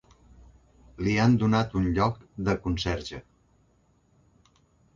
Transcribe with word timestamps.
Li 1.07 1.13
han 1.23 1.35
donat 1.43 1.75
un 1.81 1.85
lloc 1.99 2.17
de 2.49 2.57
conserge. 2.65 3.23